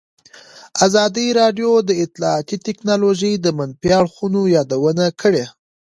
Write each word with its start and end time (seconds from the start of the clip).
ازادي 0.85 1.27
راډیو 1.39 1.71
د 1.89 1.91
اطلاعاتی 2.05 2.57
تکنالوژي 2.67 3.33
د 3.39 3.47
منفي 3.57 3.89
اړخونو 3.99 4.41
یادونه 4.55 5.05
کړې. 5.21 5.43